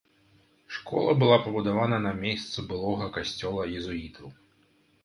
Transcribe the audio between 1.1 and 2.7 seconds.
была пабудавана на мейсцу